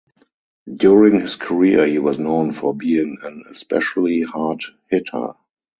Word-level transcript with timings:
During 0.73 1.19
his 1.21 1.35
career, 1.35 1.85
he 1.85 1.99
was 1.99 2.17
known 2.17 2.53
for 2.53 2.73
being 2.73 3.19
an 3.21 3.43
especially 3.51 4.23
hard 4.23 4.63
hitter. 4.89 5.33